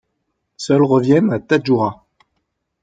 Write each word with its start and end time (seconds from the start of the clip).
Seuls 0.57 0.81
reviennent 0.87 1.31
à 1.31 1.39
Tadjoura. 1.39 2.07